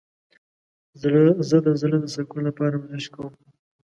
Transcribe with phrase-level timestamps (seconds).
[1.49, 3.33] زه د زړه د سکون لپاره ورزش کوم.